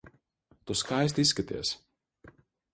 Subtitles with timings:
[0.71, 1.75] Tu skaisti izskaties.